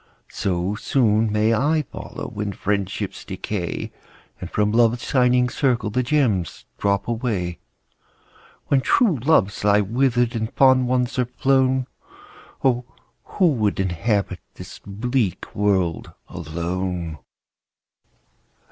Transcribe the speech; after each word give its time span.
So 0.31 0.73
soon 0.73 1.31
may 1.31 1.53
I 1.53 1.83
follow, 1.91 2.27
When 2.33 2.53
friendships 2.53 3.23
decay, 3.23 3.91
And 4.39 4.49
from 4.49 4.71
Love's 4.71 5.03
shining 5.03 5.47
circle 5.47 5.91
The 5.91 6.01
gems 6.01 6.65
drop 6.79 7.07
away. 7.07 7.59
When 8.65 8.81
true 8.81 9.19
hearts 9.23 9.63
lie 9.63 9.81
wither'd, 9.81 10.35
And 10.35 10.51
fond 10.53 10.87
ones 10.87 11.19
are 11.19 11.25
flown, 11.37 11.85
Oh! 12.63 12.83
who 13.25 13.49
would 13.51 13.79
inhabit 13.79 14.39
This 14.55 14.79
bleak 14.83 15.53
world 15.53 16.11
alone 16.27 17.19